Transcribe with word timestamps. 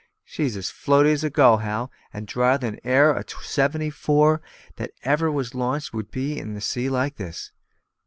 She's 0.23 0.57
as 0.57 0.71
floaty 0.71 1.13
as 1.13 1.23
a 1.23 1.29
gull, 1.29 1.57
Hal; 1.57 1.91
and 2.11 2.25
drier 2.25 2.57
than 2.57 2.79
e'er 2.83 3.13
a 3.13 3.23
seventy 3.43 3.91
four 3.91 4.41
that 4.77 4.89
ever 5.03 5.31
was 5.31 5.53
launched 5.53 5.93
would 5.93 6.09
be 6.09 6.39
in 6.39 6.57
a 6.57 6.61
sea 6.61 6.89
like 6.89 7.17
this. 7.17 7.51